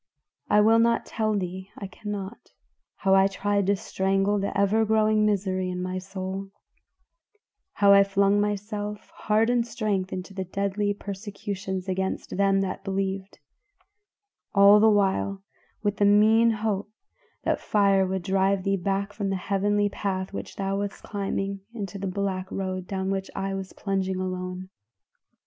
I 0.49 0.61
will 0.61 0.79
not 0.79 1.05
tell 1.05 1.37
thee 1.37 1.69
I 1.77 1.85
cannot 1.85 2.53
how 2.95 3.13
I 3.13 3.27
tried 3.27 3.67
to 3.67 3.75
strangle 3.75 4.39
the 4.39 4.57
ever 4.59 4.83
growing 4.83 5.27
misery 5.27 5.69
in 5.69 5.79
my 5.79 5.99
soul; 5.99 6.49
how 7.73 7.93
I 7.93 8.03
flung 8.03 8.41
myself, 8.41 9.11
heart 9.11 9.51
and 9.51 9.63
strength, 9.63 10.11
into 10.11 10.33
the 10.33 10.43
deadly 10.43 10.95
persecutions 10.95 11.87
against 11.87 12.35
them 12.35 12.61
that 12.61 12.83
believed; 12.83 13.37
all 14.55 14.79
the 14.79 14.89
while 14.89 15.43
with 15.83 15.97
the 15.97 16.05
mean 16.05 16.49
hope 16.49 16.89
that 17.43 17.59
the 17.59 17.63
fire 17.63 18.03
would 18.07 18.23
drive 18.23 18.63
thee 18.63 18.77
back 18.77 19.13
from 19.13 19.29
the 19.29 19.35
heavenly 19.35 19.87
path 19.87 20.33
which 20.33 20.55
thou 20.55 20.79
wast 20.79 21.03
climbing 21.03 21.59
into 21.75 21.99
the 21.99 22.07
black 22.07 22.51
road 22.51 22.87
down 22.87 23.11
which 23.11 23.29
I 23.35 23.53
was 23.53 23.71
plunging 23.73 24.19
alone. 24.19 24.69